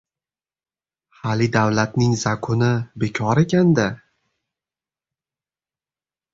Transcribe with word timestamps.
—Hali 1.19 1.47
davlatning 1.57 2.15
zakuni 2.23 2.71
bekor 3.05 3.43
ekan-da! 3.45 3.87